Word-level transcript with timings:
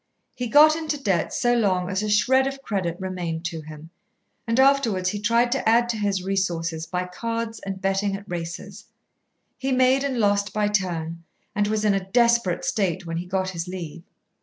He 0.33 0.47
got 0.47 0.75
into 0.75 0.97
debt 0.99 1.31
so 1.31 1.53
long 1.53 1.87
as 1.87 2.01
a 2.01 2.09
shred 2.09 2.47
of 2.47 2.63
credit 2.63 2.99
remained 2.99 3.45
to 3.45 3.61
him, 3.61 3.91
and 4.47 4.59
afterwards 4.59 5.09
he 5.09 5.19
tried 5.19 5.51
to 5.51 5.69
add 5.69 5.87
to 5.89 5.97
his 5.97 6.23
resources 6.23 6.87
by 6.87 7.05
cards 7.05 7.59
and 7.59 7.79
betting 7.79 8.15
at 8.15 8.27
races. 8.27 8.85
He 9.59 9.71
made 9.71 10.03
and 10.03 10.17
lost 10.17 10.53
by 10.53 10.69
turn, 10.69 11.23
and 11.53 11.67
was 11.67 11.85
in 11.85 11.93
a 11.93 12.03
desperate 12.09 12.65
state 12.65 13.05
when 13.05 13.17
he 13.17 13.27
got 13.27 13.49
his 13.51 13.67
leave. 13.67 14.01